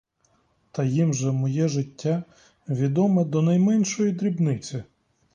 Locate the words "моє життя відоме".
1.31-3.25